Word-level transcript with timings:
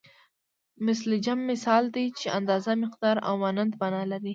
مثل 0.87 1.09
جمع 1.25 1.43
مثال 1.51 1.83
دی 1.95 2.05
چې 2.19 2.27
اندازه 2.39 2.71
مقدار 2.83 3.17
او 3.27 3.33
مانند 3.43 3.73
مانا 3.81 4.01
لري 4.11 4.29